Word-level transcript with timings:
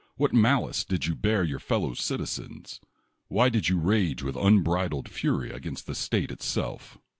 What 0.15 0.33
malice 0.33 0.83
did 0.83 1.05
you 1.05 1.13
bear 1.13 1.43
your 1.43 1.59
fel 1.59 1.81
low 1.81 1.93
citizens? 1.93 2.79
Why 3.27 3.49
did 3.49 3.69
you 3.69 3.77
rage 3.77 4.23
with 4.23 4.35
unbridled 4.35 5.07
fury 5.07 5.51
against 5.51 5.85
the 5.85 5.93
state 5.93 6.31
itself?" 6.31 6.97